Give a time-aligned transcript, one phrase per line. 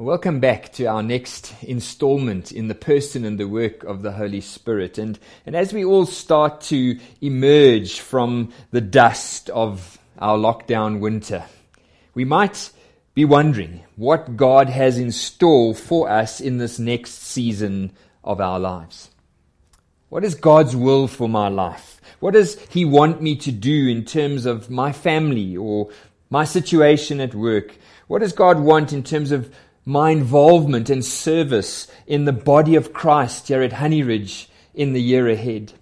[0.00, 4.40] Welcome back to our next installment in the person and the work of the Holy
[4.40, 4.96] Spirit.
[4.96, 11.46] And, and as we all start to emerge from the dust of our lockdown winter,
[12.14, 12.70] we might
[13.14, 17.90] be wondering what God has in store for us in this next season
[18.22, 19.10] of our lives.
[20.10, 22.00] What is God's will for my life?
[22.20, 25.90] What does He want me to do in terms of my family or
[26.30, 27.76] my situation at work?
[28.06, 29.52] What does God want in terms of
[29.88, 35.26] my involvement and service in the body of Christ here at Honeyridge in the year
[35.26, 35.72] ahead.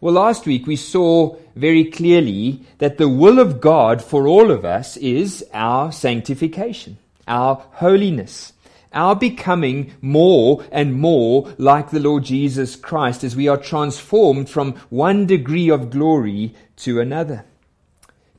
[0.00, 4.64] Well, last week we saw very clearly that the will of God for all of
[4.64, 8.52] us is our sanctification, our holiness,
[8.92, 14.74] our becoming more and more like the Lord Jesus Christ as we are transformed from
[14.88, 17.44] one degree of glory to another.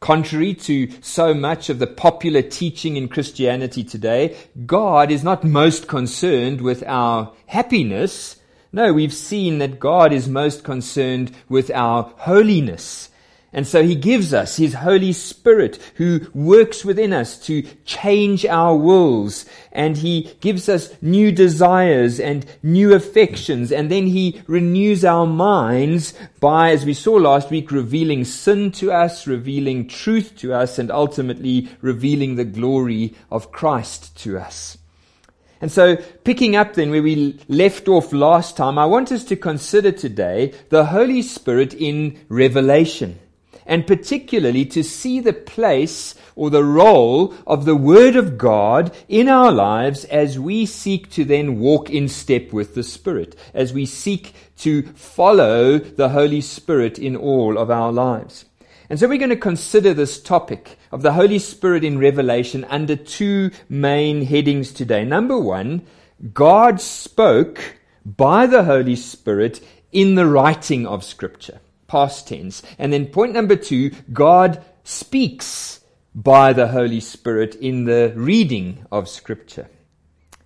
[0.07, 5.89] Contrary to so much of the popular teaching in Christianity today, God is not most
[5.89, 8.37] concerned with our happiness.
[8.71, 13.09] No, we've seen that God is most concerned with our holiness
[13.57, 18.75] and so he gives us his Holy Spirit who works within us to change our
[18.75, 19.47] wills.
[19.71, 23.71] And he gives us new desires and new affections.
[23.71, 28.91] And then he renews our minds by, as we saw last week, revealing sin to
[28.91, 34.77] us, revealing truth to us, and ultimately revealing the glory of Christ to us.
[35.61, 39.35] And so, picking up then where we left off last time, I want us to
[39.35, 43.17] consider today the Holy Spirit in Revelation
[43.67, 49.27] and particularly to see the place or the role of the Word of God in
[49.27, 53.85] our lives as we seek to then walk in step with the Spirit, as we
[53.85, 58.45] seek to follow the Holy Spirit in all of our lives.
[58.89, 62.95] And so we're going to consider this topic of the Holy Spirit in Revelation under
[62.95, 65.03] two main headings today.
[65.03, 65.85] Number one,
[66.33, 67.75] God spoke
[68.05, 72.61] by the Holy Spirit in the writing of Scripture past tense.
[72.77, 75.81] And then point number two, God speaks
[76.13, 79.69] by the Holy Spirit in the reading of Scripture.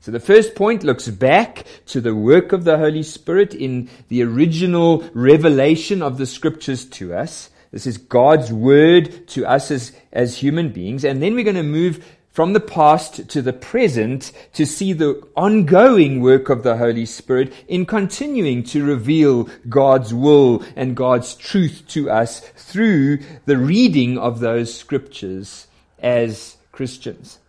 [0.01, 4.23] So the first point looks back to the work of the Holy Spirit in the
[4.23, 7.51] original revelation of the Scriptures to us.
[7.71, 11.05] This is God's word to us as, as human beings.
[11.05, 15.21] And then we're going to move from the past to the present to see the
[15.35, 21.83] ongoing work of the Holy Spirit in continuing to reveal God's will and God's truth
[21.89, 25.67] to us through the reading of those scriptures
[25.99, 27.39] as Christians.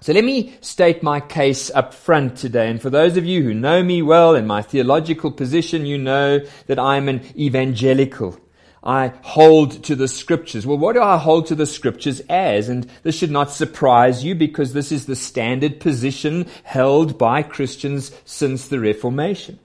[0.00, 2.68] So let me state my case up front today.
[2.68, 6.40] And for those of you who know me well in my theological position, you know
[6.66, 8.36] that I'm an evangelical.
[8.82, 10.66] I hold to the scriptures.
[10.66, 12.68] Well, what do I hold to the scriptures as?
[12.68, 18.10] And this should not surprise you because this is the standard position held by Christians
[18.24, 19.60] since the Reformation.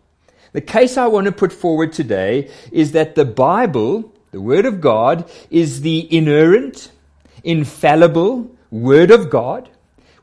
[0.54, 4.82] The case I want to put forward today is that the Bible, the Word of
[4.82, 6.92] God, is the inerrant,
[7.44, 9.70] infallible Word of God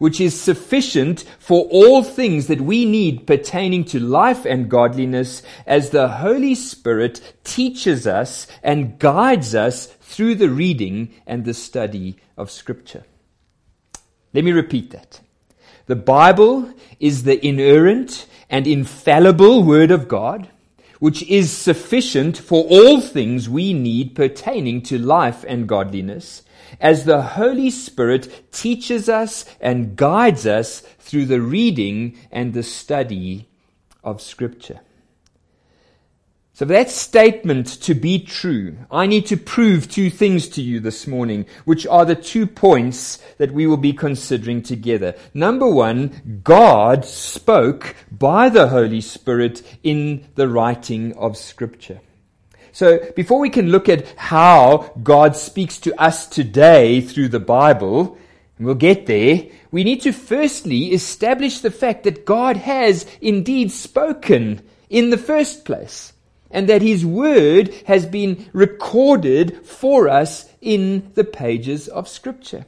[0.04, 5.88] which is sufficient for all things that we need pertaining to life and godliness as
[5.88, 12.50] the Holy Spirit teaches us and guides us through the reading and the study of
[12.50, 13.04] Scripture.
[14.34, 15.22] Let me repeat that.
[15.87, 16.70] The Bible
[17.00, 20.50] is the inerrant and infallible Word of God,
[20.98, 26.43] which is sufficient for all things we need pertaining to life and godliness
[26.80, 33.48] as the Holy Spirit teaches us and guides us through the reading and the study
[34.02, 34.80] of Scripture.
[36.56, 40.78] So, for that statement to be true, I need to prove two things to you
[40.78, 45.16] this morning, which are the two points that we will be considering together.
[45.34, 52.00] Number one, God spoke by the Holy Spirit in the writing of Scripture.
[52.74, 58.18] So before we can look at how God speaks to us today through the Bible,
[58.58, 63.70] and we'll get there, we need to firstly establish the fact that God has indeed
[63.70, 64.60] spoken
[64.90, 66.14] in the first place
[66.50, 72.66] and that his word has been recorded for us in the pages of scripture.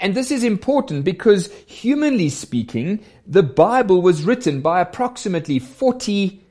[0.00, 2.98] And this is important because humanly speaking,
[3.28, 6.41] the Bible was written by approximately 40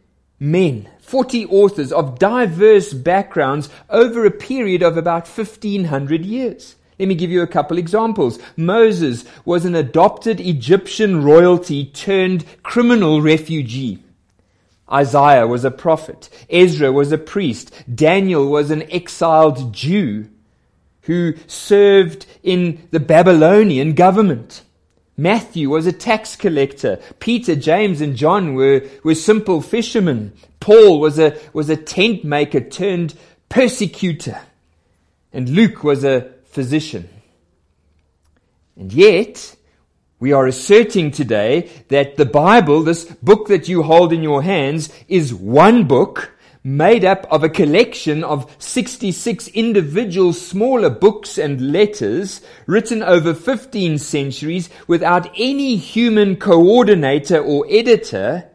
[0.42, 6.76] men, 40 authors of diverse backgrounds over a period of about 1500 years.
[6.98, 8.40] Let me give you a couple examples.
[8.58, 14.04] Moses was an adopted Egyptian royalty turned criminal refugee.
[14.92, 16.30] Isaiah was a prophet.
[16.50, 17.72] Ezra was a priest.
[17.94, 20.28] Daniel was an exiled Jew
[21.04, 24.64] who served in the Babylonian government.
[25.22, 27.00] Matthew was a tax collector.
[27.20, 30.34] Peter, James, and John were, were simple fishermen.
[30.60, 33.14] Paul was a, was a tent maker turned
[33.48, 34.40] persecutor.
[35.32, 37.08] And Luke was a physician.
[38.76, 39.56] And yet,
[40.20, 44.92] we are asserting today that the Bible, this book that you hold in your hands,
[45.08, 46.31] is one book
[46.64, 53.98] made up of a collection of 66 individual smaller books and letters written over 15
[53.98, 58.48] centuries without any human coordinator or editor,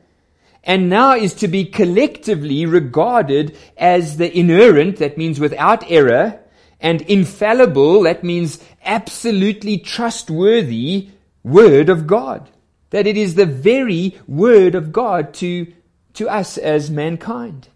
[0.62, 6.40] and now is to be collectively regarded as the inerrant, that means without error,
[6.80, 11.08] and infallible, that means absolutely trustworthy
[11.42, 12.50] Word of God.
[12.90, 15.72] That it is the very Word of God to,
[16.14, 17.68] to us as mankind.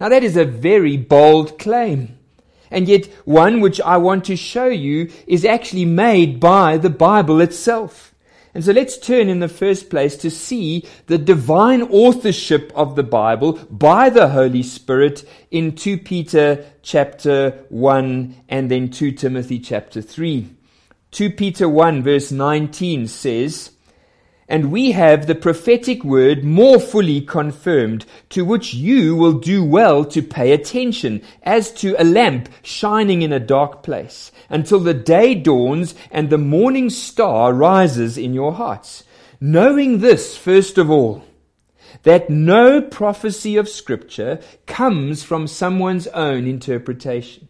[0.00, 2.18] Now that is a very bold claim.
[2.70, 7.40] And yet one which I want to show you is actually made by the Bible
[7.40, 8.14] itself.
[8.56, 13.02] And so let's turn in the first place to see the divine authorship of the
[13.02, 20.00] Bible by the Holy Spirit in 2 Peter chapter 1 and then 2 Timothy chapter
[20.00, 20.48] 3.
[21.10, 23.72] 2 Peter 1 verse 19 says,
[24.48, 30.04] and we have the prophetic word more fully confirmed, to which you will do well
[30.04, 35.34] to pay attention, as to a lamp shining in a dark place, until the day
[35.34, 39.04] dawns and the morning star rises in your hearts.
[39.40, 41.24] Knowing this, first of all,
[42.04, 47.48] that no prophecy of Scripture comes from someone's own interpretation.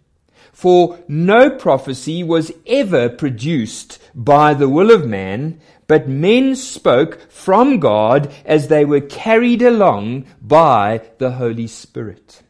[0.56, 7.78] For no prophecy was ever produced by the will of man, but men spoke from
[7.78, 12.42] God as they were carried along by the Holy Spirit.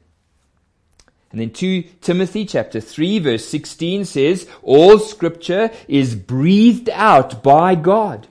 [1.32, 7.74] And then 2 Timothy chapter 3 verse 16 says, all scripture is breathed out by
[7.74, 8.28] God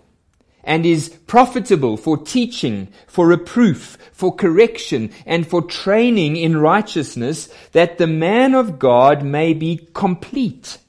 [0.65, 7.97] and is profitable for teaching, for reproof, for correction, and for training in righteousness, that
[7.97, 10.79] the man of God may be complete,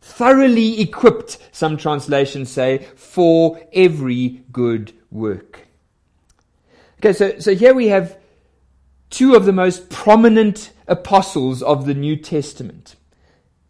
[0.00, 5.60] thoroughly equipped, some translations say, for every good work.
[6.98, 8.18] Okay, so, so here we have
[9.10, 12.96] two of the most prominent apostles of the New Testament,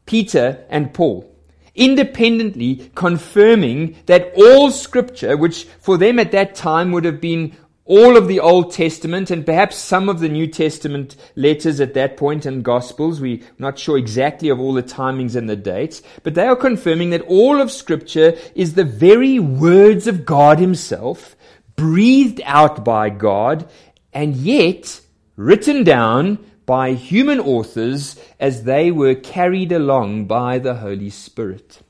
[0.07, 1.31] Peter and Paul,
[1.79, 7.57] independently confirming that all scripture, which for them at that time would have been
[7.89, 12.19] all of the Old Testament and perhaps some of the New Testament letters at that
[12.19, 13.19] point and Gospels.
[13.19, 17.11] We're not sure exactly of all the timings and the dates, but they are confirming
[17.11, 21.35] that all of Scripture is the very words of God Himself,
[21.77, 23.71] breathed out by God,
[24.13, 25.01] and yet
[25.37, 31.81] written down by human authors as they were carried along by the Holy Spirit.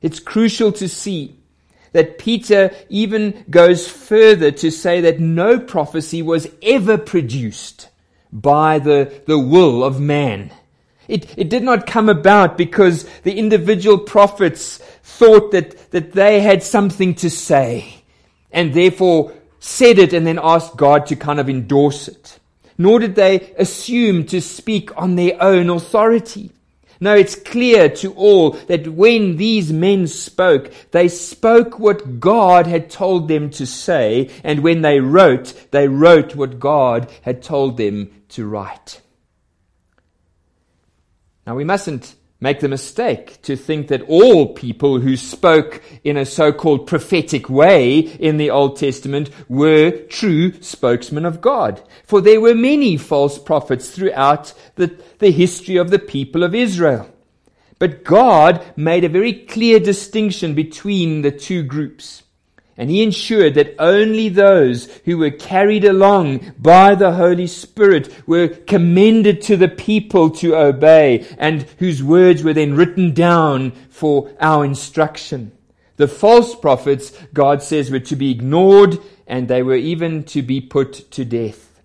[0.00, 1.38] It's crucial to see
[1.92, 7.90] that Peter even goes further to say that no prophecy was ever produced
[8.32, 10.50] by the, the will of man.
[11.06, 16.62] It, it did not come about because the individual prophets thought that, that they had
[16.62, 18.02] something to say
[18.50, 22.40] and therefore said it and then asked God to kind of endorse it.
[22.78, 26.52] Nor did they assume to speak on their own authority.
[26.98, 32.88] No, it's clear to all that when these men spoke, they spoke what God had
[32.88, 38.10] told them to say, and when they wrote, they wrote what God had told them
[38.30, 39.02] to write.
[41.46, 46.26] Now we mustn't make the mistake to think that all people who spoke in a
[46.26, 51.82] so-called prophetic way in the Old Testament were true spokesmen of God.
[52.04, 57.10] For there were many false prophets throughout the, the history of the people of Israel.
[57.78, 62.22] But God made a very clear distinction between the two groups.
[62.78, 68.48] And he ensured that only those who were carried along by the Holy Spirit were
[68.48, 74.64] commended to the people to obey and whose words were then written down for our
[74.64, 75.52] instruction.
[75.96, 80.60] The false prophets, God says, were to be ignored and they were even to be
[80.60, 81.80] put to death.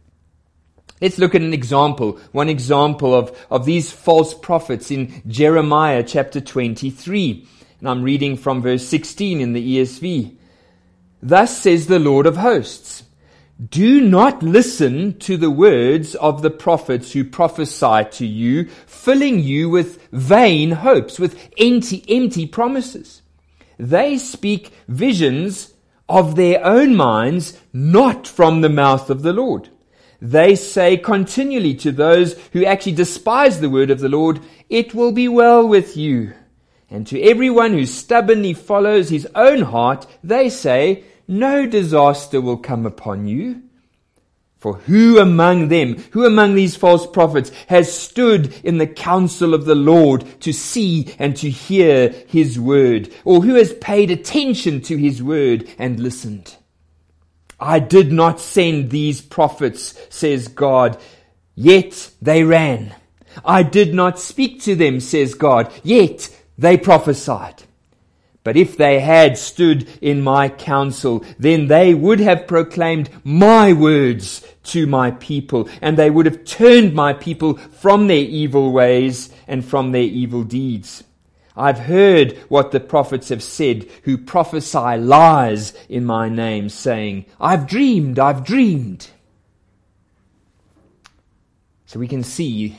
[0.99, 6.41] Let's look at an example, one example of, of these false prophets in Jeremiah chapter
[6.41, 7.47] 23.
[7.79, 10.37] And I'm reading from verse 16 in the ESV.
[11.21, 13.03] Thus says the Lord of hosts,
[13.69, 19.69] do not listen to the words of the prophets who prophesy to you, filling you
[19.69, 23.21] with vain hopes, with empty, empty promises.
[23.77, 25.73] They speak visions
[26.09, 29.69] of their own minds, not from the mouth of the Lord.
[30.19, 35.11] They say continually to those who actually despise the word of the Lord, it will
[35.11, 36.33] be well with you
[36.93, 42.85] And to everyone who stubbornly follows his own heart, they say, No disaster will come
[42.85, 43.61] upon you.
[44.57, 49.63] For who among them, who among these false prophets has stood in the counsel of
[49.63, 53.13] the Lord to see and to hear his word?
[53.23, 56.57] Or who has paid attention to his word and listened?
[57.61, 60.97] I did not send these prophets, says God,
[61.55, 62.93] yet they ran.
[63.45, 67.63] I did not speak to them, says God, yet they prophesied.
[68.43, 74.43] But if they had stood in my counsel, then they would have proclaimed my words
[74.63, 79.63] to my people, and they would have turned my people from their evil ways and
[79.63, 81.03] from their evil deeds.
[81.55, 87.67] I've heard what the prophets have said who prophesy lies in my name, saying, I've
[87.67, 89.07] dreamed, I've dreamed.
[91.85, 92.77] So we can see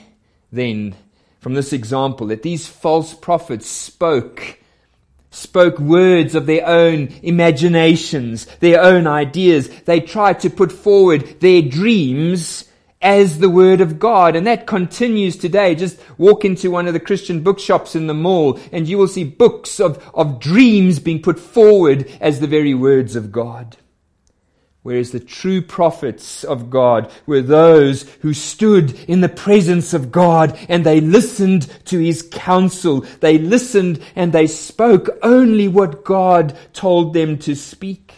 [0.50, 0.96] then
[1.38, 4.58] from this example that these false prophets spoke
[5.32, 9.68] spoke words of their own imaginations, their own ideas.
[9.80, 12.68] They tried to put forward their dreams
[13.00, 14.36] as the Word of God.
[14.36, 15.74] And that continues today.
[15.74, 19.24] Just walk into one of the Christian bookshops in the mall and you will see
[19.24, 23.76] books of, of dreams being put forward as the very words of God.
[24.82, 30.58] Whereas the true prophets of God were those who stood in the presence of God
[30.68, 33.02] and they listened to his counsel.
[33.20, 38.12] They listened and they spoke only what God told them to speak.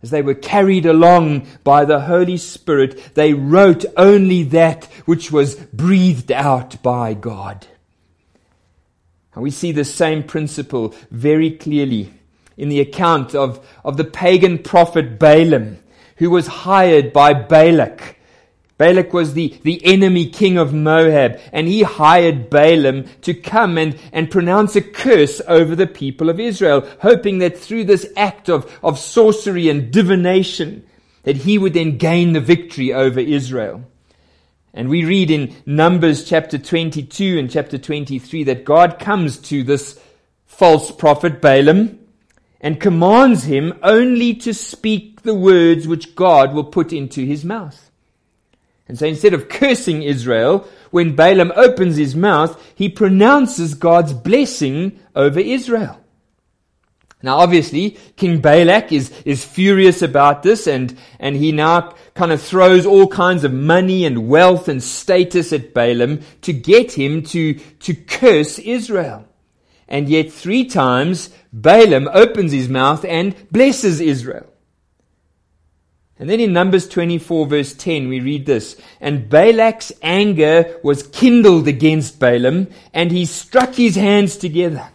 [0.00, 5.56] As they were carried along by the Holy Spirit, they wrote only that which was
[5.56, 7.66] breathed out by God.
[9.34, 12.14] And we see the same principle very clearly
[12.60, 15.78] in the account of, of the pagan prophet Balaam,
[16.18, 18.18] who was hired by Balak.
[18.76, 23.98] Balak was the, the enemy king of Moab, and he hired Balaam to come and,
[24.12, 28.70] and pronounce a curse over the people of Israel, hoping that through this act of,
[28.82, 30.84] of sorcery and divination,
[31.22, 33.86] that he would then gain the victory over Israel.
[34.74, 39.98] And we read in Numbers chapter 22 and chapter 23 that God comes to this
[40.44, 41.99] false prophet Balaam
[42.60, 47.90] and commands him only to speak the words which God will put into his mouth.
[48.86, 54.98] And so instead of cursing Israel, when Balaam opens his mouth, he pronounces God's blessing
[55.14, 55.96] over Israel.
[57.22, 62.42] Now obviously, King Balak is, is furious about this and, and he now kind of
[62.42, 67.54] throws all kinds of money and wealth and status at Balaam to get him to,
[67.54, 69.26] to curse Israel.
[69.90, 74.46] And yet three times Balaam opens his mouth and blesses Israel.
[76.18, 81.66] And then in Numbers 24 verse 10 we read this, and Balak's anger was kindled
[81.66, 84.88] against Balaam and he struck his hands together.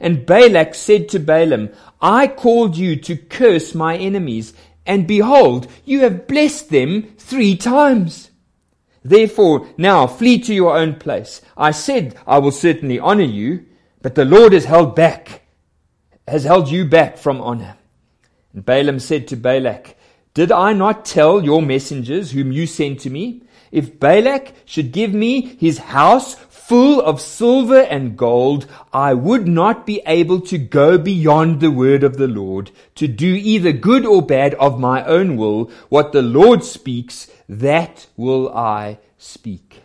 [0.00, 1.70] And Balak said to Balaam,
[2.00, 4.54] I called you to curse my enemies
[4.86, 8.30] and behold, you have blessed them three times.
[9.04, 11.40] Therefore, now flee to your own place.
[11.56, 13.66] I said I will certainly honor you,
[14.02, 15.42] but the Lord has held back,
[16.26, 17.76] has held you back from honor.
[18.52, 19.96] And Balaam said to Balak,
[20.34, 23.42] Did I not tell your messengers whom you sent to me?
[23.70, 29.86] If Balak should give me his house full of silver and gold, I would not
[29.86, 34.20] be able to go beyond the word of the Lord, to do either good or
[34.20, 35.70] bad of my own will.
[35.88, 39.81] What the Lord speaks, that will I speak.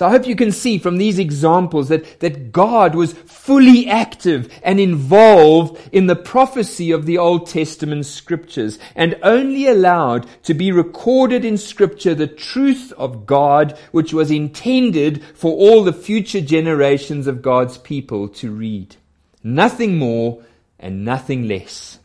[0.00, 4.50] So I hope you can see from these examples that, that God was fully active
[4.62, 10.72] and involved in the prophecy of the Old Testament scriptures and only allowed to be
[10.72, 17.26] recorded in scripture the truth of God which was intended for all the future generations
[17.26, 18.96] of God's people to read.
[19.44, 20.42] Nothing more
[20.78, 21.98] and nothing less.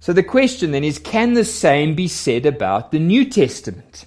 [0.00, 4.06] So the question then is, can the same be said about the New Testament?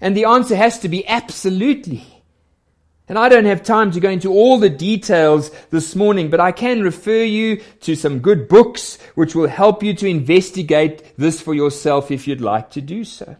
[0.00, 2.04] And the answer has to be absolutely.
[3.08, 6.50] And I don't have time to go into all the details this morning, but I
[6.50, 11.54] can refer you to some good books which will help you to investigate this for
[11.54, 13.36] yourself if you'd like to do so.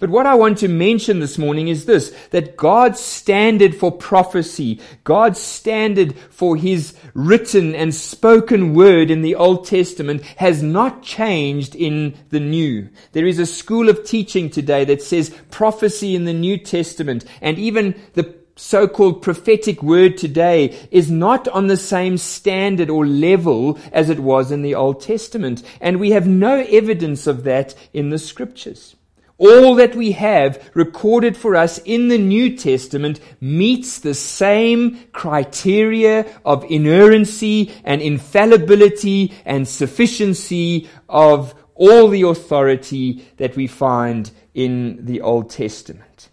[0.00, 4.80] But what I want to mention this morning is this, that God's standard for prophecy,
[5.04, 11.76] God's standard for His written and spoken word in the Old Testament has not changed
[11.76, 12.88] in the New.
[13.12, 17.56] There is a school of teaching today that says prophecy in the New Testament and
[17.56, 24.10] even the so-called prophetic word today is not on the same standard or level as
[24.10, 25.62] it was in the Old Testament.
[25.80, 28.96] And we have no evidence of that in the scriptures.
[29.36, 36.26] All that we have recorded for us in the New Testament meets the same criteria
[36.44, 45.20] of inerrancy and infallibility and sufficiency of all the authority that we find in the
[45.20, 46.28] Old Testament.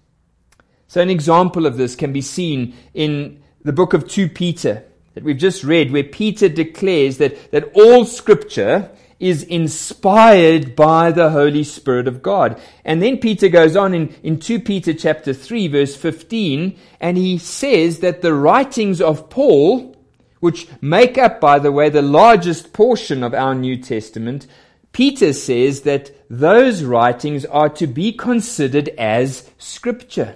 [0.88, 5.24] So, an example of this can be seen in the book of 2 Peter that
[5.24, 11.64] we've just read, where Peter declares that, that all scripture is inspired by the Holy
[11.64, 12.60] Spirit of God.
[12.84, 17.38] And then Peter goes on in, in 2 Peter chapter 3 verse 15 and he
[17.38, 19.96] says that the writings of Paul,
[20.40, 24.48] which make up, by the way, the largest portion of our New Testament,
[24.92, 30.36] Peter says that those writings are to be considered as scripture.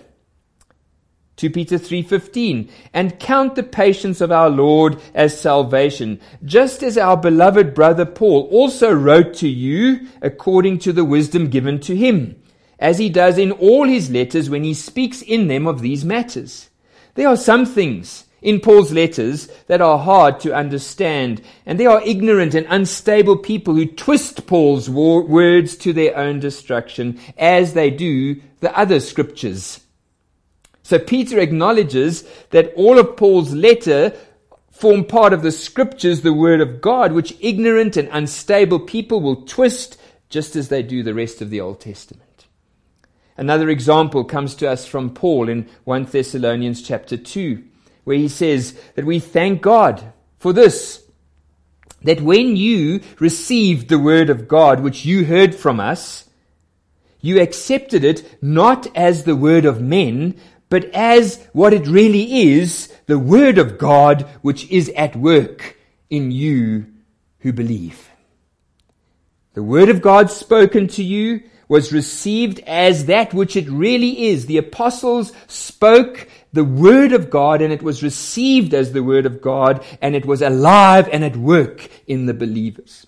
[1.37, 7.17] 2 Peter 3:15 and count the patience of our Lord as salvation just as our
[7.17, 12.37] beloved brother Paul also wrote to you according to the wisdom given to him
[12.79, 16.69] as he does in all his letters when he speaks in them of these matters.
[17.15, 22.01] There are some things in Paul's letters that are hard to understand and there are
[22.05, 28.41] ignorant and unstable people who twist Paul's words to their own destruction as they do
[28.61, 29.81] the other scriptures
[30.85, 34.13] so Peter acknowledges that all of Paul's letter
[34.69, 39.47] form part of the scriptures, the word of God, which ignorant and unstable people will
[39.47, 39.99] twist
[40.29, 42.45] just as they do the rest of the Old Testament.
[43.35, 47.63] Another example comes to us from Paul in 1 Thessalonians chapter 2,
[48.03, 51.03] where he says that we thank God for this,
[52.03, 56.29] that when you received the word of God, which you heard from us,
[57.21, 60.39] you accepted it not as the word of men,
[60.69, 65.77] but as what it really is, the Word of God which is at work
[66.09, 66.87] in you
[67.39, 68.09] who believe.
[69.53, 74.45] The Word of God spoken to you was received as that which it really is.
[74.45, 79.41] The apostles spoke the Word of God and it was received as the Word of
[79.41, 83.07] God and it was alive and at work in the believers.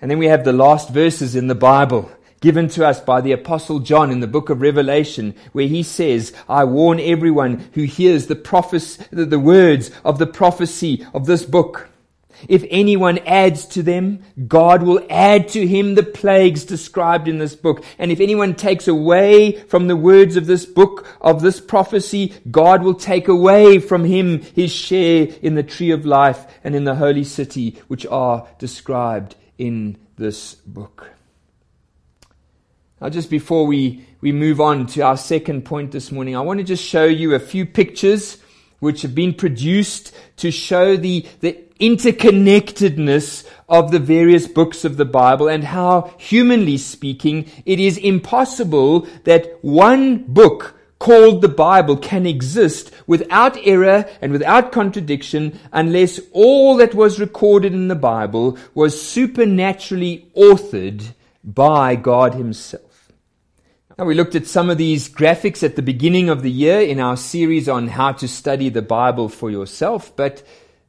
[0.00, 3.32] And then we have the last verses in the Bible given to us by the
[3.32, 8.26] apostle John in the book of Revelation, where he says, I warn everyone who hears
[8.26, 11.90] the prophes- the words of the prophecy of this book.
[12.48, 17.54] If anyone adds to them, God will add to him the plagues described in this
[17.54, 17.84] book.
[17.98, 22.82] And if anyone takes away from the words of this book, of this prophecy, God
[22.82, 26.94] will take away from him his share in the tree of life and in the
[26.94, 31.10] holy city, which are described in this book.
[33.00, 36.58] Now, just before we, we move on to our second point this morning, I want
[36.58, 38.36] to just show you a few pictures
[38.80, 45.06] which have been produced to show the, the interconnectedness of the various books of the
[45.06, 52.26] Bible and how, humanly speaking, it is impossible that one book called the Bible can
[52.26, 59.00] exist without error and without contradiction unless all that was recorded in the Bible was
[59.00, 62.89] supernaturally authored by God Himself.
[64.04, 67.18] We looked at some of these graphics at the beginning of the year in our
[67.18, 70.42] series on how to study the Bible for yourself, but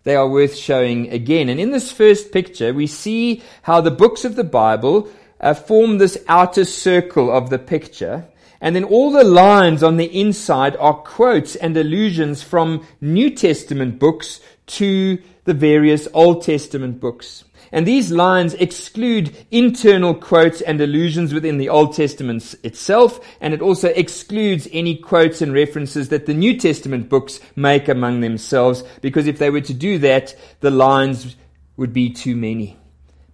[0.04, 1.50] they are worth showing again.
[1.50, 5.10] And in this first picture, we see how the books of the Bible
[5.42, 8.30] uh, form this outer circle of the picture.
[8.62, 14.00] And then all the lines on the inside are quotes and allusions from New Testament
[14.00, 17.44] books to the various Old Testament books.
[17.72, 23.62] And these lines exclude internal quotes and allusions within the Old Testament itself, and it
[23.62, 29.26] also excludes any quotes and references that the New Testament books make among themselves, because
[29.26, 31.38] if they were to do that, the lines
[31.78, 32.78] would be too many.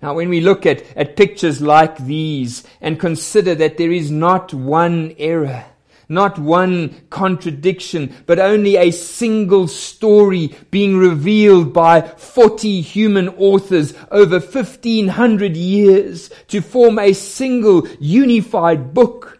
[0.01, 4.53] Now, when we look at, at pictures like these and consider that there is not
[4.53, 5.65] one error,
[6.09, 14.39] not one contradiction, but only a single story being revealed by 40 human authors over
[14.39, 19.39] 1500 years to form a single unified book.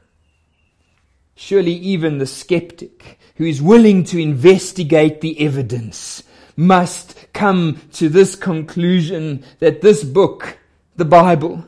[1.36, 6.22] Surely even the skeptic who is willing to investigate the evidence
[6.56, 10.58] must come to this conclusion that this book,
[10.98, 11.66] the Bible,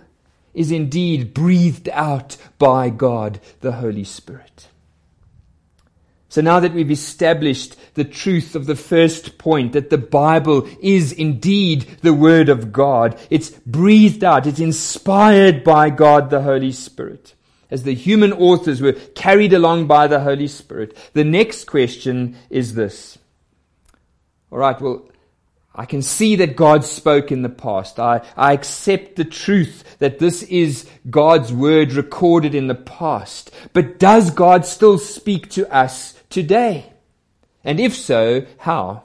[0.54, 4.68] is indeed breathed out by God the Holy Spirit.
[6.32, 11.12] So now that we've established the truth of the first point, that the Bible is
[11.12, 17.36] indeed the Word of God, it's breathed out, it's inspired by God the Holy Spirit.
[17.70, 22.76] As the human authors were carried along by the Holy Spirit, the next question is
[22.76, 23.20] this.
[24.52, 25.10] All right, well,
[25.76, 28.00] I can see that God spoke in the past.
[28.00, 33.52] I, I accept the truth that this is God's word recorded in the past.
[33.74, 36.92] But does God still speak to us today?
[37.64, 39.04] And if so, how?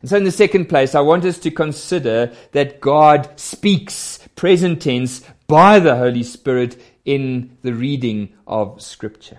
[0.00, 4.82] And so in the second place, I want us to consider that God speaks present
[4.82, 9.38] tense by the Holy Spirit in the reading of Scripture.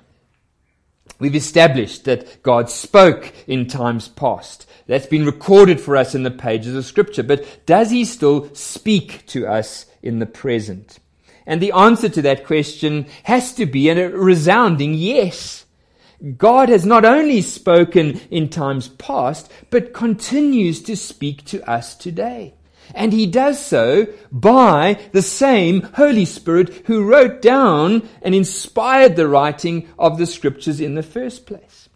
[1.19, 4.67] We've established that God spoke in times past.
[4.85, 7.23] That's been recorded for us in the pages of Scripture.
[7.23, 10.99] But does He still speak to us in the present?
[11.45, 15.65] And the answer to that question has to be a resounding yes.
[16.37, 22.55] God has not only spoken in times past, but continues to speak to us today.
[22.95, 29.27] And he does so by the same Holy Spirit who wrote down and inspired the
[29.27, 31.89] writing of the scriptures in the first place.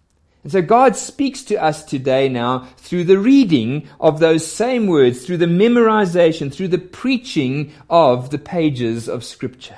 [0.43, 5.25] And so God speaks to us today now through the reading of those same words,
[5.25, 9.77] through the memorization, through the preaching of the pages of scripture.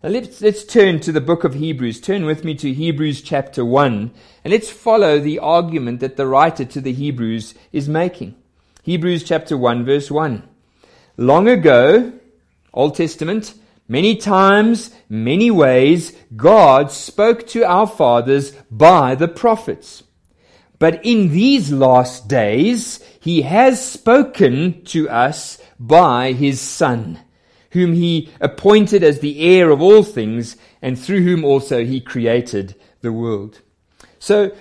[0.00, 2.00] Now let's, let's turn to the book of Hebrews.
[2.00, 4.12] Turn with me to Hebrews chapter 1,
[4.44, 8.36] and let's follow the argument that the writer to the Hebrews is making.
[8.84, 10.48] Hebrews chapter 1, verse 1.
[11.16, 12.12] Long ago,
[12.72, 13.54] Old Testament,
[13.88, 20.04] many times, many ways, God spoke to our fathers by the prophets.
[20.78, 27.18] But in these last days, He has spoken to us by His Son
[27.70, 32.74] whom he appointed as the heir of all things, and through whom also he created
[33.00, 33.60] the world.
[34.18, 34.52] So,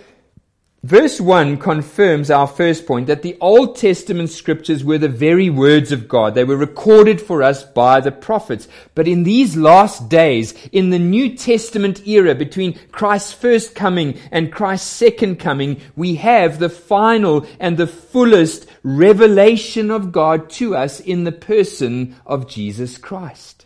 [0.84, 5.92] verse 1 confirms our first point that the Old Testament scriptures were the very words
[5.92, 6.36] of God.
[6.36, 8.68] They were recorded for us by the prophets.
[8.94, 14.52] But in these last days, in the New Testament era between Christ's first coming and
[14.52, 21.00] Christ's second coming, we have the final and the fullest revelation of God to us
[21.00, 23.66] in the person of Jesus Christ.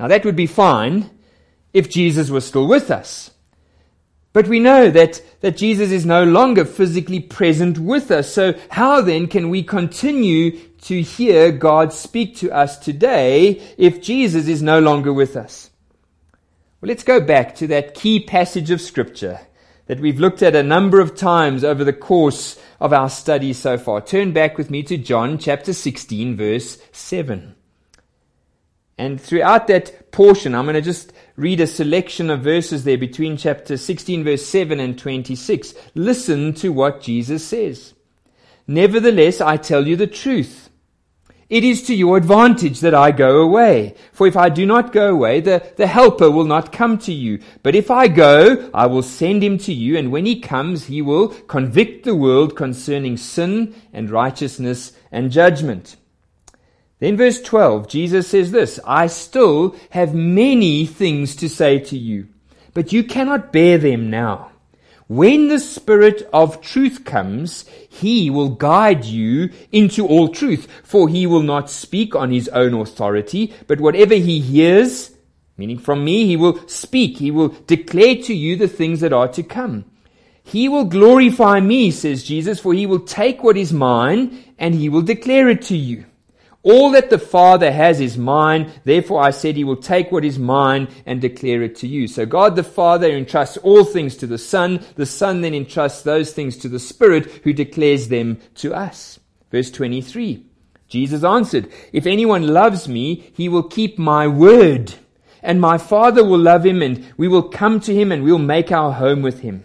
[0.00, 1.10] Now that would be fine
[1.72, 3.31] if Jesus was still with us.
[4.32, 8.32] But we know that, that Jesus is no longer physically present with us.
[8.32, 14.48] So how then can we continue to hear God speak to us today if Jesus
[14.48, 15.70] is no longer with us?
[16.80, 19.40] Well, let's go back to that key passage of scripture
[19.86, 23.76] that we've looked at a number of times over the course of our study so
[23.76, 24.00] far.
[24.00, 27.54] Turn back with me to John chapter 16, verse 7.
[28.96, 33.36] And throughout that portion, I'm going to just read a selection of verses there between
[33.36, 35.74] chapter 16, verse 7 and 26.
[35.96, 37.94] Listen to what Jesus says.
[38.68, 40.70] Nevertheless, I tell you the truth.
[41.50, 43.96] It is to your advantage that I go away.
[44.12, 47.40] For if I do not go away, the, the helper will not come to you.
[47.64, 51.02] But if I go, I will send him to you, and when he comes, he
[51.02, 55.96] will convict the world concerning sin and righteousness and judgment.
[57.02, 62.28] Then verse 12, Jesus says this, I still have many things to say to you,
[62.74, 64.52] but you cannot bear them now.
[65.08, 71.26] When the Spirit of truth comes, he will guide you into all truth, for he
[71.26, 75.10] will not speak on his own authority, but whatever he hears,
[75.56, 77.18] meaning from me, he will speak.
[77.18, 79.86] He will declare to you the things that are to come.
[80.44, 84.88] He will glorify me, says Jesus, for he will take what is mine and he
[84.88, 86.04] will declare it to you.
[86.64, 88.72] All that the Father has is mine.
[88.84, 92.06] Therefore I said he will take what is mine and declare it to you.
[92.06, 94.84] So God the Father entrusts all things to the Son.
[94.94, 99.18] The Son then entrusts those things to the Spirit who declares them to us.
[99.50, 100.46] Verse 23.
[100.88, 104.94] Jesus answered, If anyone loves me, he will keep my word.
[105.42, 108.70] And my Father will love him and we will come to him and we'll make
[108.70, 109.64] our home with him.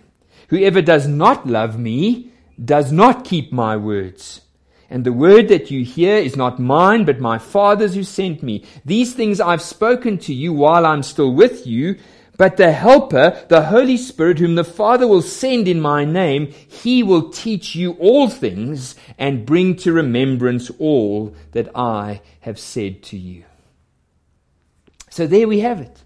[0.50, 2.32] Whoever does not love me
[2.64, 4.42] does not keep my words.
[4.90, 8.64] And the word that you hear is not mine, but my Father's who sent me.
[8.86, 11.98] These things I've spoken to you while I'm still with you.
[12.38, 17.02] But the Helper, the Holy Spirit, whom the Father will send in my name, he
[17.02, 23.18] will teach you all things and bring to remembrance all that I have said to
[23.18, 23.44] you.
[25.10, 26.04] So there we have it.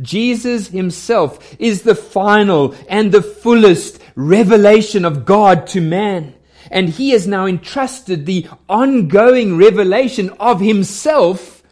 [0.00, 6.33] Jesus himself is the final and the fullest revelation of God to man.
[6.70, 11.62] And he has now entrusted the ongoing revelation of himself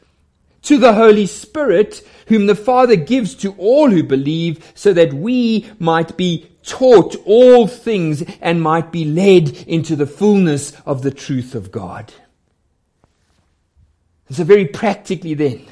[0.63, 5.67] to the Holy Spirit, whom the Father gives to all who believe, so that we
[5.79, 11.55] might be taught all things and might be led into the fullness of the truth
[11.55, 12.13] of God.
[14.31, 15.67] So very practically then,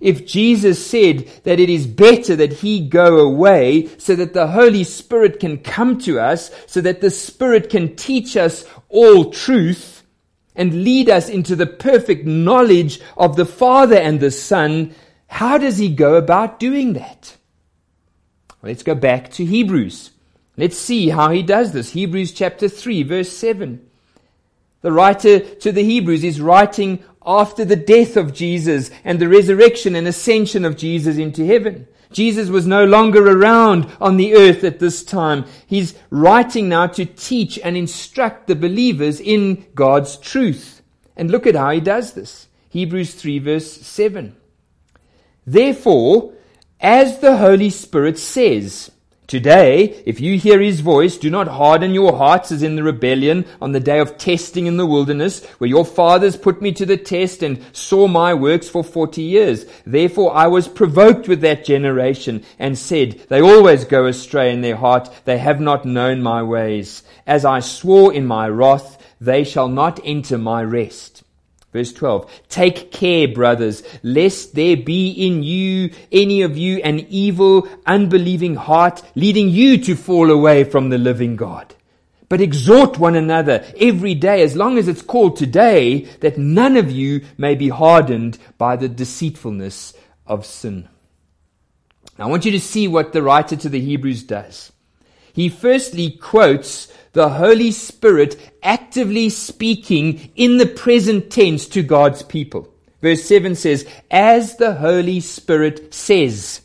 [0.00, 4.84] if Jesus said that it is better that he go away so that the Holy
[4.84, 10.02] Spirit can come to us, so that the Spirit can teach us all truth
[10.54, 14.94] and lead us into the perfect knowledge of the Father and the Son,
[15.26, 17.36] how does he go about doing that?
[18.62, 20.10] Let's go back to Hebrews.
[20.56, 21.92] Let's see how he does this.
[21.92, 23.86] Hebrews chapter 3, verse 7.
[24.80, 29.96] The writer to the Hebrews is writing after the death of Jesus and the resurrection
[29.96, 31.88] and ascension of Jesus into heaven.
[32.12, 35.44] Jesus was no longer around on the earth at this time.
[35.66, 40.82] He's writing now to teach and instruct the believers in God's truth.
[41.16, 42.46] And look at how he does this.
[42.68, 44.36] Hebrews 3 verse 7.
[45.46, 46.32] Therefore,
[46.80, 48.90] as the Holy Spirit says,
[49.26, 53.44] Today, if you hear his voice, do not harden your hearts as in the rebellion
[53.60, 56.96] on the day of testing in the wilderness, where your fathers put me to the
[56.96, 59.66] test and saw my works for forty years.
[59.84, 64.76] Therefore I was provoked with that generation and said, They always go astray in their
[64.76, 67.02] heart, they have not known my ways.
[67.26, 71.24] As I swore in my wrath, they shall not enter my rest.
[71.76, 72.48] Verse 12.
[72.48, 79.02] Take care, brothers, lest there be in you, any of you, an evil, unbelieving heart,
[79.14, 81.74] leading you to fall away from the living God.
[82.30, 86.90] But exhort one another every day, as long as it's called today, that none of
[86.90, 89.92] you may be hardened by the deceitfulness
[90.26, 90.88] of sin.
[92.18, 94.72] Now, I want you to see what the writer to the Hebrews does.
[95.36, 102.72] He firstly quotes the Holy Spirit actively speaking in the present tense to God's people.
[103.02, 106.62] Verse 7 says, as the Holy Spirit says.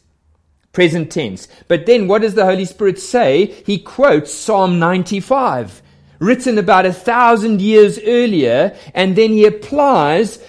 [0.71, 1.49] Present tense.
[1.67, 3.47] But then what does the Holy Spirit say?
[3.65, 5.81] He quotes Psalm 95,
[6.19, 10.41] written about a thousand years earlier, and then he applies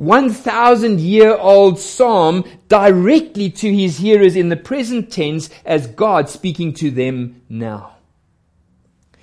[0.00, 6.72] 1,000 year old psalm directly to his hearers in the present tense as God speaking
[6.74, 7.96] to them now.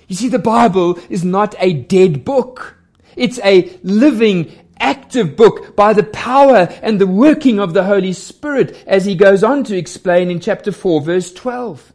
[0.06, 2.76] You see, the Bible is not a dead book.
[3.16, 8.76] It's a living, active book by the power and the working of the Holy Spirit,
[8.86, 11.92] as he goes on to explain in chapter 4, verse 12.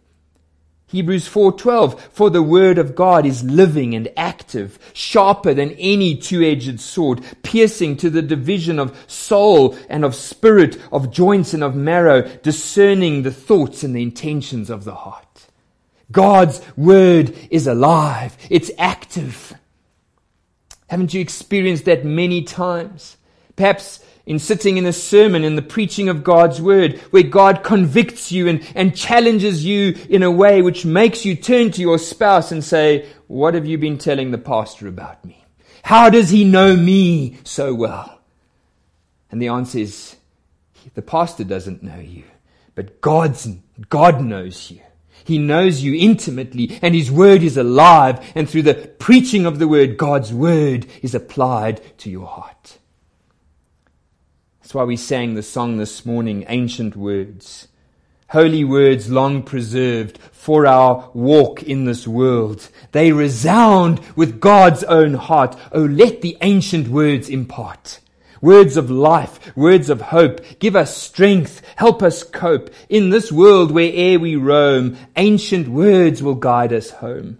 [0.94, 6.80] Hebrews 4:12 For the word of God is living and active, sharper than any two-edged
[6.80, 12.22] sword, piercing to the division of soul and of spirit, of joints and of marrow,
[12.44, 15.48] discerning the thoughts and the intentions of the heart.
[16.12, 18.38] God's word is alive.
[18.52, 19.56] It's active.
[20.92, 23.18] Haven't you experienced that many times?
[23.56, 28.32] Perhaps in sitting in a sermon in the preaching of God's word, where God convicts
[28.32, 32.52] you and, and challenges you in a way which makes you turn to your spouse
[32.52, 35.44] and say, What have you been telling the pastor about me?
[35.84, 38.22] How does he know me so well?
[39.30, 40.16] And the answer is,
[40.94, 42.24] the pastor doesn't know you,
[42.76, 43.48] but God's,
[43.90, 44.82] God knows you.
[45.26, 49.68] He knows you intimately and His Word is alive and through the preaching of the
[49.68, 52.78] Word, God's Word is applied to your heart.
[54.74, 57.68] Why we sang the song this morning, Ancient Words.
[58.30, 62.70] Holy words long preserved for our walk in this world.
[62.92, 65.56] They resound with God's own heart.
[65.72, 68.00] Oh, let the ancient words impart
[68.42, 70.42] words of life, words of hope.
[70.58, 71.62] Give us strength.
[71.76, 72.72] Help us cope.
[72.90, 77.38] In this world where'er we roam, ancient words will guide us home.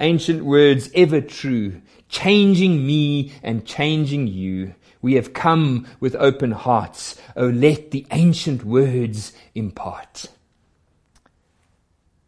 [0.00, 4.74] Ancient words ever true, changing me and changing you.
[5.02, 7.20] We have come with open hearts.
[7.36, 10.26] Oh, let the ancient words impart.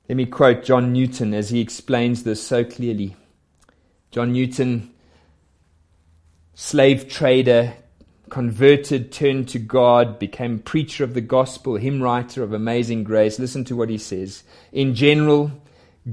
[0.08, 3.16] Let me quote John Newton as he explains this so clearly.
[4.10, 4.92] John Newton,
[6.54, 7.74] slave trader,
[8.28, 13.38] converted, turned to God, became preacher of the gospel, hymn writer of amazing grace.
[13.38, 14.42] Listen to what he says.
[14.72, 15.52] In general,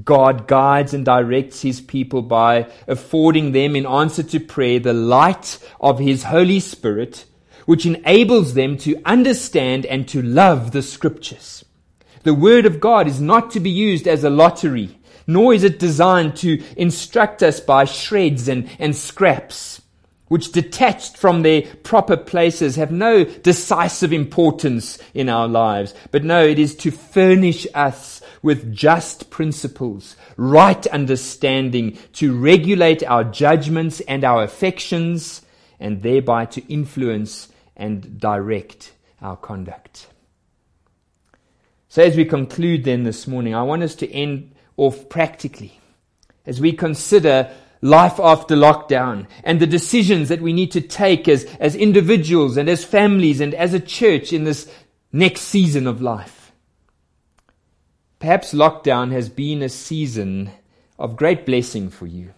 [0.04, 5.58] God guides and directs his people by affording them, in answer to prayer, the light
[5.80, 7.26] of his Holy Spirit,
[7.66, 11.64] which enables them to understand and to love the scriptures.
[12.22, 15.78] The word of God is not to be used as a lottery, nor is it
[15.78, 19.82] designed to instruct us by shreds and, and scraps,
[20.28, 25.92] which detached from their proper places have no decisive importance in our lives.
[26.10, 33.24] But no, it is to furnish us with just principles, right understanding to regulate our
[33.24, 35.42] judgments and our affections,
[35.78, 40.08] and thereby to influence and direct our conduct.
[41.88, 45.78] So, as we conclude then this morning, I want us to end off practically
[46.46, 47.50] as we consider
[47.82, 52.68] life after lockdown and the decisions that we need to take as, as individuals and
[52.68, 54.72] as families and as a church in this
[55.12, 56.41] next season of life.
[58.22, 60.52] Perhaps lockdown has been a season
[60.96, 62.32] of great blessing for you.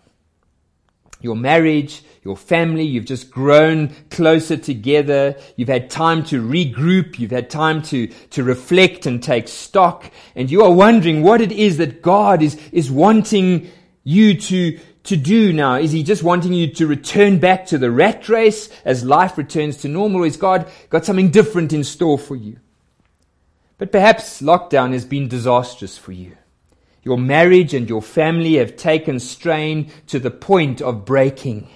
[1.21, 5.37] Your marriage, your family, you've just grown closer together.
[5.57, 7.19] You've had time to regroup.
[7.19, 10.11] You've had time to, to reflect and take stock.
[10.35, 13.71] And you are wondering what it is that God is, is wanting
[14.05, 15.75] you to, to do now?
[15.75, 19.77] Is he just wanting you to return back to the rat race as life returns
[19.83, 20.23] to normal?
[20.23, 22.57] Or is God got something different in store for you?
[23.79, 26.37] But perhaps lockdown has been disastrous for you.
[27.03, 31.69] Your marriage and your family have taken strain to the point of breaking.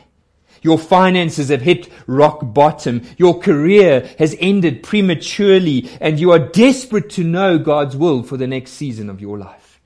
[0.63, 3.03] Your finances have hit rock bottom.
[3.17, 8.47] Your career has ended prematurely and you are desperate to know God's will for the
[8.47, 9.81] next season of your life.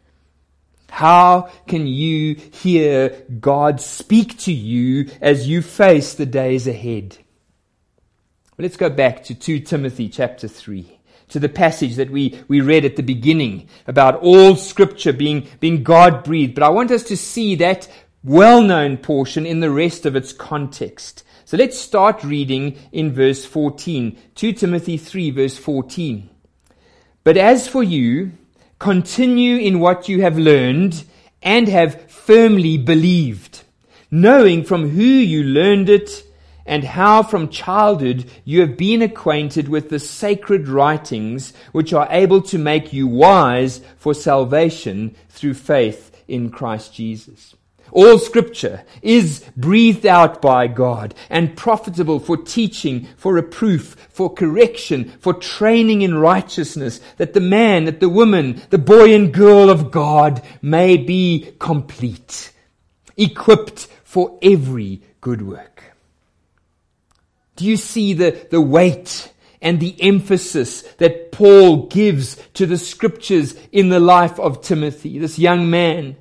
[0.89, 7.17] How can you hear God speak to you as you face the days ahead?
[8.57, 10.99] Well, let's go back to 2 Timothy chapter 3
[11.33, 15.83] to the passage that we, we read at the beginning about all scripture being, being
[15.83, 16.55] God breathed.
[16.55, 17.89] But I want us to see that
[18.23, 21.25] well known portion in the rest of its context.
[21.45, 24.17] So let's start reading in verse 14.
[24.35, 26.31] 2 Timothy 3, verse 14.
[27.25, 28.33] But as for you,
[28.79, 31.05] continue in what you have learned
[31.43, 33.63] and have firmly believed,
[34.11, 36.25] knowing from who you learned it
[36.67, 42.43] and how from childhood you have been acquainted with the sacred writings which are able
[42.43, 47.55] to make you wise for salvation through faith in Christ Jesus.
[47.93, 55.13] All scripture is breathed out by God and profitable for teaching, for reproof, for correction,
[55.21, 59.91] for training in righteousness, that the man, that the woman, the boy and girl of
[59.91, 62.53] God may be complete,
[63.19, 65.72] equipped for every good work.
[67.57, 73.55] Do you see the, the weight and the emphasis that Paul gives to the scriptures
[73.71, 76.17] in the life of Timothy, this young man?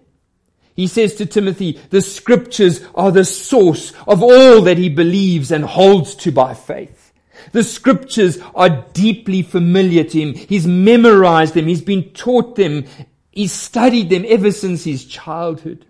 [0.76, 5.64] He says to Timothy, the scriptures are the source of all that he believes and
[5.64, 7.14] holds to by faith.
[7.52, 10.34] The scriptures are deeply familiar to him.
[10.34, 11.68] He's memorized them.
[11.68, 12.86] He's been taught them.
[13.32, 15.86] He's studied them ever since his childhood.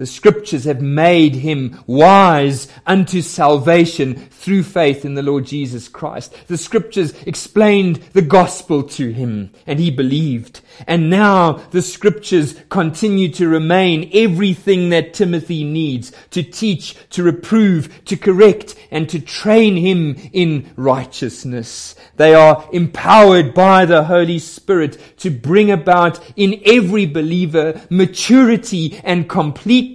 [0.00, 6.34] The scriptures have made him wise unto salvation through faith in the Lord Jesus Christ.
[6.46, 10.62] The scriptures explained the gospel to him and he believed.
[10.86, 18.02] And now the scriptures continue to remain everything that Timothy needs to teach, to reprove,
[18.06, 21.94] to correct, and to train him in righteousness.
[22.16, 29.28] They are empowered by the Holy Spirit to bring about in every believer maturity and
[29.28, 29.89] completeness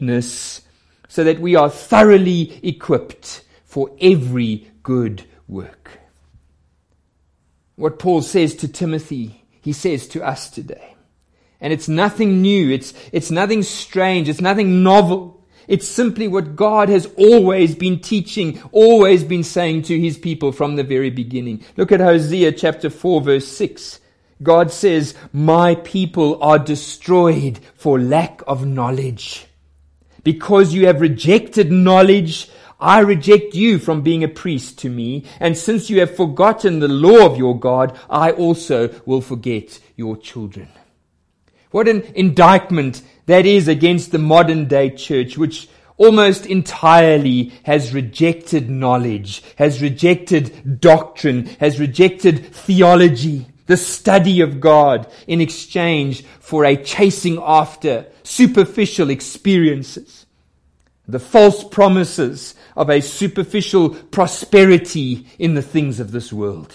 [1.07, 5.91] so that we are thoroughly equipped for every good work.
[7.75, 10.95] What Paul says to Timothy, he says to us today.
[11.59, 12.69] And it's nothing new.
[12.71, 14.29] It's, it's nothing strange.
[14.29, 15.43] It's nothing novel.
[15.67, 20.75] It's simply what God has always been teaching, always been saying to his people from
[20.75, 21.63] the very beginning.
[21.75, 23.99] Look at Hosea chapter 4 verse 6.
[24.43, 29.47] God says, My people are destroyed for lack of knowledge.
[30.25, 32.49] Because you have rejected knowledge,
[32.79, 36.87] I reject you from being a priest to me, and since you have forgotten the
[36.87, 40.67] law of your God, I also will forget your children.
[41.69, 48.67] What an indictment that is against the modern day church, which almost entirely has rejected
[48.67, 56.75] knowledge, has rejected doctrine, has rejected theology, the study of God in exchange for a
[56.75, 60.25] chasing after superficial experiences,
[61.07, 66.73] the false promises of a superficial prosperity in the things of this world.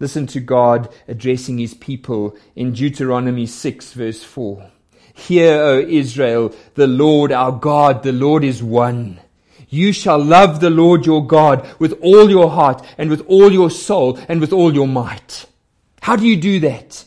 [0.00, 4.70] Listen to God addressing his people in Deuteronomy 6 verse 4.
[5.14, 9.20] Hear, O Israel, the Lord our God, the Lord is one.
[9.68, 13.70] You shall love the Lord your God with all your heart and with all your
[13.70, 15.46] soul and with all your might.
[16.00, 17.04] How do you do that?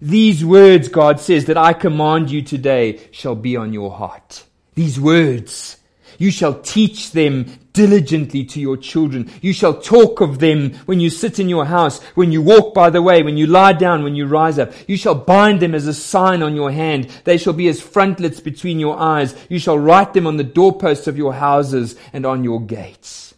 [0.00, 4.44] These words, God says, that I command you today shall be on your heart.
[4.74, 5.76] These words.
[6.20, 9.30] You shall teach them diligently to your children.
[9.40, 12.90] You shall talk of them when you sit in your house, when you walk by
[12.90, 14.70] the way, when you lie down, when you rise up.
[14.86, 17.08] You shall bind them as a sign on your hand.
[17.24, 19.34] They shall be as frontlets between your eyes.
[19.48, 23.32] You shall write them on the doorposts of your houses and on your gates.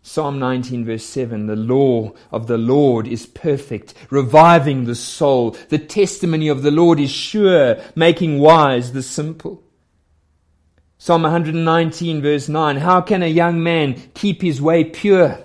[0.00, 5.50] Psalm 19 verse 7, the law of the Lord is perfect, reviving the soul.
[5.68, 9.62] The testimony of the Lord is sure, making wise the simple.
[11.00, 12.78] Psalm 119 verse 9.
[12.78, 15.38] How can a young man keep his way pure?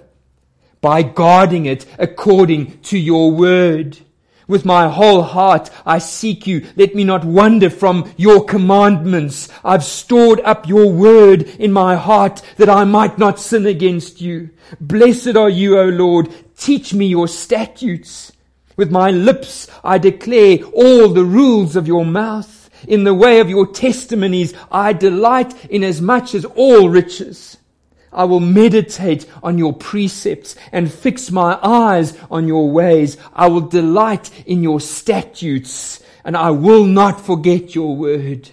[0.82, 4.00] By guarding it according to your word.
[4.48, 6.66] With my whole heart I seek you.
[6.76, 9.48] Let me not wander from your commandments.
[9.64, 14.50] I've stored up your word in my heart that I might not sin against you.
[14.82, 16.34] Blessed are you, O Lord.
[16.58, 18.32] Teach me your statutes.
[18.76, 22.63] With my lips I declare all the rules of your mouth.
[22.88, 27.58] In the way of your testimonies, I delight in as much as all riches.
[28.12, 33.18] I will meditate on your precepts and fix my eyes on your ways.
[33.34, 38.50] I will delight in your statutes and I will not forget your word.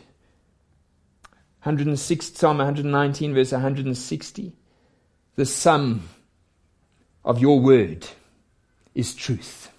[1.63, 4.53] 106, Psalm 119 verse 160.
[5.37, 6.09] The sum
[7.25, 8.07] of your word
[8.95, 9.71] is truth.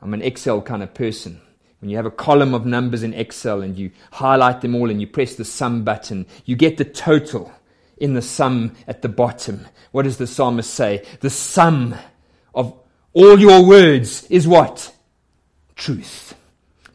[0.00, 1.40] I'm an Excel kind of person.
[1.80, 5.00] When you have a column of numbers in Excel and you highlight them all and
[5.00, 7.52] you press the sum button, you get the total
[7.96, 9.66] in the sum at the bottom.
[9.92, 11.04] What does the psalmist say?
[11.20, 11.94] The sum
[12.54, 12.78] of
[13.12, 14.92] all your words is what?
[15.76, 16.34] Truth.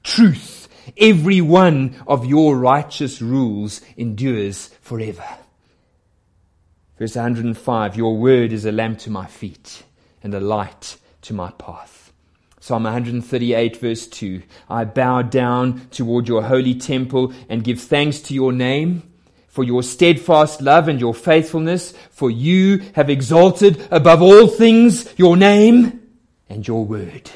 [0.03, 0.67] Truth.
[0.97, 5.25] Every one of your righteous rules endures forever.
[6.99, 9.83] Verse 105 Your word is a lamp to my feet
[10.21, 12.02] and a light to my path.
[12.63, 14.41] Psalm 138 verse 2.
[14.69, 19.03] I bow down toward your holy temple and give thanks to your name
[19.49, 25.35] for your steadfast love and your faithfulness, for you have exalted above all things your
[25.35, 26.07] name
[26.47, 27.29] and your word.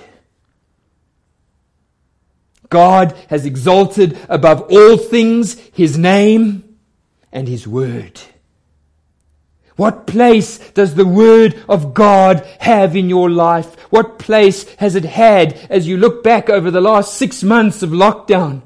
[2.70, 6.78] God has exalted above all things his name
[7.34, 8.22] and his word.
[9.78, 13.76] What place does the Word of God have in your life?
[13.92, 17.92] What place has it had as you look back over the last six months of
[17.92, 18.64] lockdown?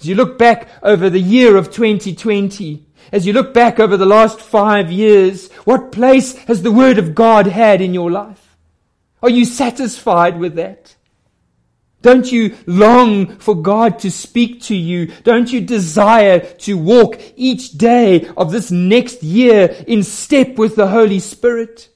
[0.00, 4.04] As you look back over the year of 2020, as you look back over the
[4.04, 8.56] last five years, what place has the Word of God had in your life?
[9.22, 10.96] Are you satisfied with that?
[12.02, 15.06] Don't you long for God to speak to you?
[15.22, 20.88] Don't you desire to walk each day of this next year in step with the
[20.88, 21.88] Holy Spirit?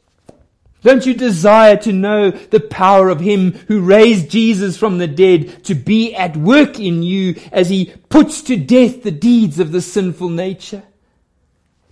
[0.82, 5.64] Don't you desire to know the power of Him who raised Jesus from the dead
[5.64, 9.80] to be at work in you as He puts to death the deeds of the
[9.80, 10.84] sinful nature?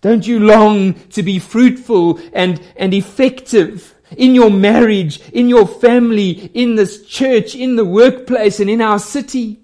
[0.01, 3.94] Don't you long to be fruitful and, and effective?
[4.17, 8.99] In your marriage, in your family, in this church, in the workplace, and in our
[8.99, 9.61] city,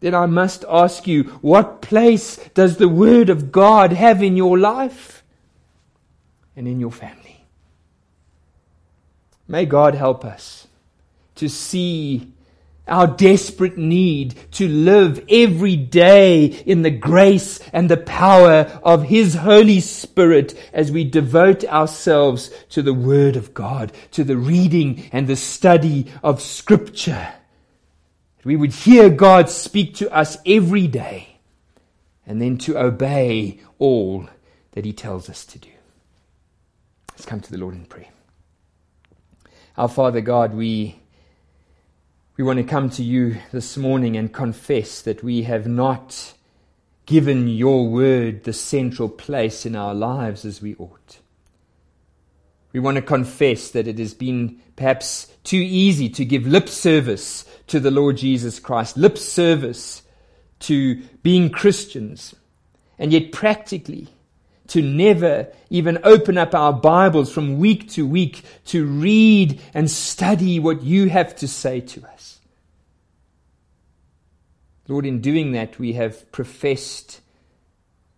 [0.00, 4.58] then I must ask you, what place does the Word of God have in your
[4.58, 5.24] life
[6.54, 7.42] and in your family?
[9.48, 10.66] May God help us
[11.36, 12.33] to see
[12.86, 19.34] our desperate need to live every day in the grace and the power of His
[19.34, 25.26] Holy Spirit as we devote ourselves to the Word of God, to the reading and
[25.26, 27.32] the study of Scripture.
[28.44, 31.38] We would hear God speak to us every day
[32.26, 34.28] and then to obey all
[34.72, 35.70] that He tells us to do.
[37.12, 38.08] Let's come to the Lord in prayer.
[39.76, 41.00] Our Father God, we
[42.36, 46.34] we want to come to you this morning and confess that we have not
[47.06, 51.20] given your word the central place in our lives as we ought.
[52.72, 57.44] We want to confess that it has been perhaps too easy to give lip service
[57.68, 60.02] to the Lord Jesus Christ, lip service
[60.60, 62.34] to being Christians,
[62.98, 64.08] and yet practically
[64.68, 70.58] to never even open up our Bibles from week to week to read and study
[70.58, 72.40] what you have to say to us.
[74.88, 77.20] Lord, in doing that, we have professed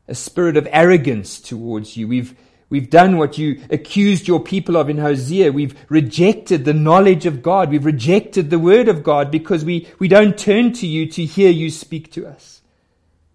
[0.09, 2.09] a spirit of arrogance towards you.
[2.09, 2.37] We've,
[2.69, 5.53] we've done what you accused your people of in Hosea.
[5.53, 7.71] We've rejected the knowledge of God.
[7.71, 11.51] We've rejected the word of God because we, we don't turn to you to hear
[11.51, 12.63] you speak to us.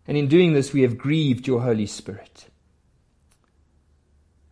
[0.07, 2.50] And in doing this, we have grieved your Holy Spirit.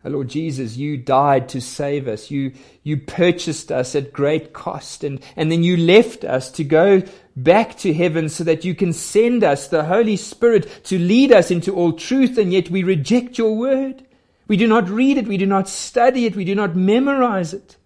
[0.04, 2.30] Oh Lord Jesus, you died to save us.
[2.30, 5.04] You, you purchased us at great cost.
[5.04, 7.02] And, and then you left us to go
[7.36, 11.50] back to heaven so that you can send us the Holy Spirit to lead us
[11.50, 12.38] into all truth.
[12.38, 14.06] And yet we reject your word.
[14.48, 15.28] We do not read it.
[15.28, 16.34] We do not study it.
[16.34, 17.76] We do not memorize it.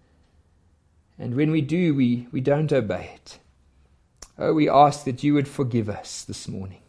[1.19, 3.39] And when we do, we, we don't obey it.
[4.37, 6.81] Oh, we ask that you would forgive us this morning.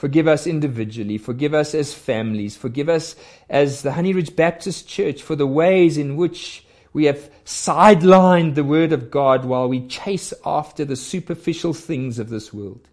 [0.00, 1.18] Forgive us individually.
[1.18, 2.56] Forgive us as families.
[2.56, 3.14] Forgive us
[3.50, 8.64] as the Honey Ridge Baptist Church for the ways in which we have sidelined the
[8.64, 12.88] Word of God while we chase after the superficial things of this world.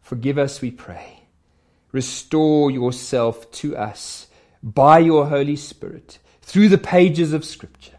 [0.00, 1.24] Forgive us, we pray.
[1.92, 4.28] Restore yourself to us
[4.62, 7.98] by your Holy Spirit through the pages of Scripture,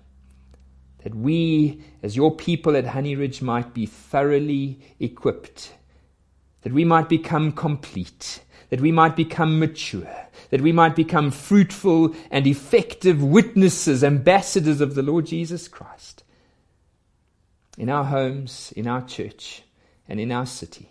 [1.04, 5.74] that we, as your people at Honey Ridge, might be thoroughly equipped
[6.62, 12.16] that we might become complete, that we might become mature, that we might become fruitful
[12.32, 16.24] and effective witnesses, ambassadors of the Lord Jesus Christ
[17.78, 19.62] in our homes, in our church,
[20.10, 20.90] and in our city.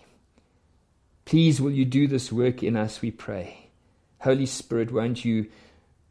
[1.25, 3.71] Please, will you do this work in us, we pray.
[4.21, 5.47] Holy Spirit, won't you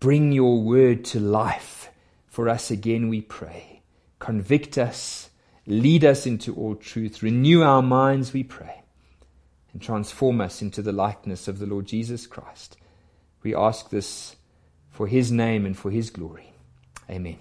[0.02, 1.90] bring your word to life
[2.28, 3.82] for us again, we pray.
[4.20, 5.30] Convict us,
[5.66, 8.85] lead us into all truth, renew our minds, we pray
[9.76, 12.78] and transform us into the likeness of the Lord Jesus Christ.
[13.44, 14.38] We ask this
[14.90, 16.54] for his name and for his glory.
[17.10, 17.38] Amen.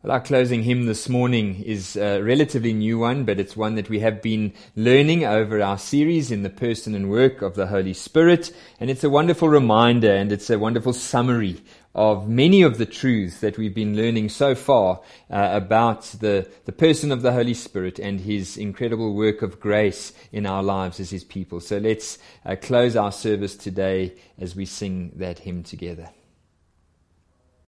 [0.00, 3.90] Well, our closing hymn this morning is a relatively new one, but it's one that
[3.90, 7.94] we have been learning over our series in the person and work of the Holy
[7.94, 8.54] Spirit.
[8.78, 11.60] And it's a wonderful reminder and it's a wonderful summary
[11.94, 16.72] of many of the truths that we've been learning so far uh, about the, the
[16.72, 21.10] person of the Holy Spirit and his incredible work of grace in our lives as
[21.10, 21.60] his people.
[21.60, 26.10] So let's uh, close our service today as we sing that hymn together.